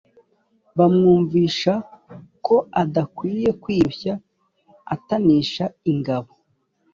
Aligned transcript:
bamwumvisha 0.77 1.73
ko 2.45 2.55
adakwiye 2.81 3.49
kwirushya 3.61 4.13
atanisha 4.95 5.65
ingabo 5.91 6.31